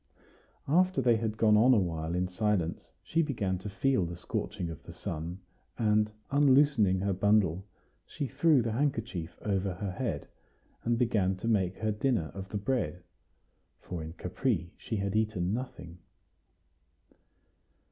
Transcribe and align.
After 0.67 0.99
they 0.99 1.17
had 1.17 1.37
gone 1.37 1.55
on 1.55 1.75
a 1.75 1.79
while 1.79 2.15
in 2.15 2.27
silence, 2.27 2.91
she 3.03 3.21
began 3.21 3.59
to 3.59 3.69
feel 3.69 4.03
the 4.03 4.15
scorching 4.15 4.71
of 4.71 4.81
the 4.81 4.95
sun; 4.95 5.41
and, 5.77 6.11
unloosening 6.31 7.01
her 7.01 7.13
bundle, 7.13 7.67
she 8.07 8.25
threw 8.25 8.63
the 8.63 8.71
handkerchief 8.71 9.37
over 9.43 9.75
her 9.75 9.91
head, 9.91 10.27
and 10.83 10.97
began 10.97 11.35
to 11.35 11.47
make 11.47 11.77
her 11.77 11.91
dinner 11.91 12.31
of 12.33 12.49
the 12.49 12.57
bread; 12.57 13.03
for 13.79 14.01
in 14.01 14.13
Capri 14.13 14.71
she 14.75 14.95
had 14.95 15.15
eaten 15.15 15.53
nothing. 15.53 15.99